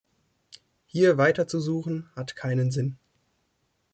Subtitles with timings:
[0.87, 2.97] Hier weiterzusuchen, hat keinen Sinn.